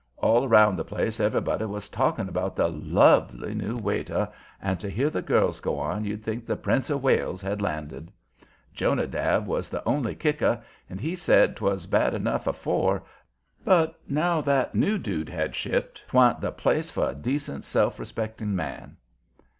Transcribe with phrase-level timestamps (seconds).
[0.17, 4.27] All round the place everybody was talking about the "lovely" new waiter,
[4.59, 8.11] and to hear the girls go on you'd think the Prince of Wales had landed.
[8.73, 13.03] Jonadab was the only kicker, and he said 'twas bad enough afore,
[13.63, 18.55] but now that new dude had shipped, 'twa'n't the place for a decent, self respecting
[18.55, 18.97] man.